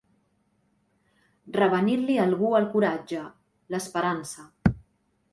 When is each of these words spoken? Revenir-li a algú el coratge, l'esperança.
Revenir-li 1.57 2.15
a 2.21 2.25
algú 2.29 2.49
el 2.59 2.65
coratge, 2.71 3.21
l'esperança. 3.75 4.47